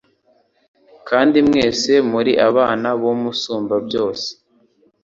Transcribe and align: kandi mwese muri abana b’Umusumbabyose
kandi 1.09 1.37
mwese 1.47 1.91
muri 2.11 2.31
abana 2.47 2.89
b’Umusumbabyose 3.01 4.29